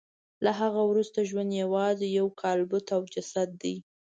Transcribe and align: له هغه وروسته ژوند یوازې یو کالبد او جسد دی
له 0.43 0.51
هغه 0.61 0.81
وروسته 0.91 1.27
ژوند 1.29 1.51
یوازې 1.63 2.07
یو 2.19 2.27
کالبد 2.41 2.85
او 2.95 3.01
جسد 3.13 3.49
دی 3.61 3.75